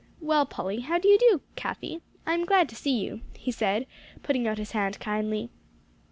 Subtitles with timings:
[0.19, 2.01] "Well, Polly how do you do, Cathie?
[2.25, 3.85] I am glad to see you," he said,
[4.23, 5.51] putting out his hand kindly.